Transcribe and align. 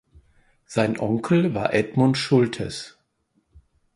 Sein 0.65 0.97
Onkel 0.99 1.53
war 1.53 1.75
Edmund 1.75 2.17
Schulthess. 2.17 2.97